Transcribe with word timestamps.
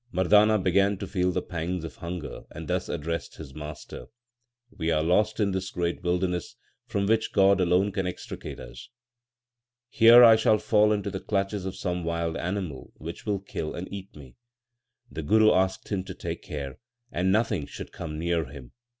Mardana 0.11 0.57
began 0.57 0.97
to 0.97 1.05
feel 1.05 1.31
the 1.31 1.43
pangs 1.43 1.83
of 1.83 1.97
hunger, 1.97 2.45
and 2.49 2.67
thus 2.67 2.89
addressed 2.89 3.35
his 3.35 3.53
master: 3.53 4.07
We 4.75 4.89
are 4.89 5.03
lost 5.03 5.39
in 5.39 5.51
this 5.51 5.69
great 5.69 6.01
wilderness, 6.01 6.55
from 6.87 7.05
which 7.05 7.31
God 7.31 7.61
alone 7.61 7.91
can 7.91 8.07
extricate 8.07 8.59
us. 8.59 8.89
Here 9.89 10.23
I 10.23 10.37
shall 10.37 10.57
fall 10.57 10.91
into 10.91 11.11
the 11.11 11.19
clutches 11.19 11.67
of 11.67 11.75
some 11.75 12.03
wild 12.03 12.35
animal 12.35 12.91
which 12.95 13.27
will 13.27 13.41
kill 13.41 13.75
and 13.75 13.87
eat 13.93 14.15
me/ 14.15 14.33
The 15.11 15.21
Guru 15.21 15.53
asked 15.53 15.89
him 15.89 16.03
to 16.05 16.15
take 16.15 16.41
care, 16.41 16.79
and 17.11 17.31
nothing 17.31 17.67
should 17.67 17.91
come 17.91 18.17
near 18.17 18.45
him. 18.45 18.71